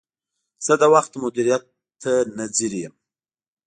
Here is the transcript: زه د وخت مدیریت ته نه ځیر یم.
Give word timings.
زه 0.65 0.73
د 0.81 0.83
وخت 0.93 1.11
مدیریت 1.23 1.63
ته 2.01 2.11
نه 2.37 2.45
ځیر 2.55 2.73
یم. 2.81 2.93